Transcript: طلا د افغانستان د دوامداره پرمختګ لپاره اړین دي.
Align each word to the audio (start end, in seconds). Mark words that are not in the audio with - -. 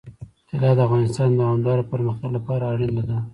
طلا 0.49 0.69
د 0.77 0.79
افغانستان 0.87 1.29
د 1.31 1.35
دوامداره 1.41 1.83
پرمختګ 1.91 2.29
لپاره 2.37 2.63
اړین 2.73 2.93
دي. 3.07 3.17